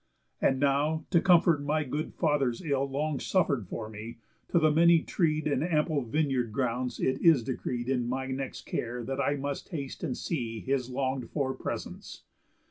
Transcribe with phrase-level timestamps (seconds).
[0.41, 5.03] "And now, to comfort my good father's ill Long suffer'd for me, to the many
[5.03, 9.69] tree'd And ample vineyard grounds it is decreed In my next care that I must
[9.69, 12.23] haste and see His long'd for presence.